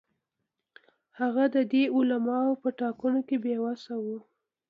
هغه 1.19 1.43
د 1.55 1.57
دې 1.71 1.83
عواملو 1.95 2.53
په 2.63 2.69
ټاکلو 2.79 3.19
کې 3.27 3.37
بې 3.43 3.55
وسه 3.65 3.93
و. 4.03 4.05